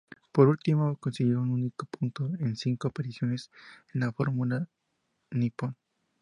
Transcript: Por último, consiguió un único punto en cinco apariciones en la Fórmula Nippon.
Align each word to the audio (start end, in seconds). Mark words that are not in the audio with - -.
Por 0.31 0.47
último, 0.47 0.95
consiguió 0.97 1.39
un 1.39 1.51
único 1.51 1.85
punto 1.85 2.31
en 2.39 2.55
cinco 2.55 2.87
apariciones 2.87 3.51
en 3.93 3.99
la 4.01 4.11
Fórmula 4.11 4.67
Nippon. 5.29 5.77